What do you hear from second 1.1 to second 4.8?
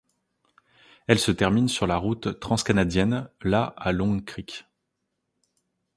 se termine sur la route transcannadienne, la à Long Creek.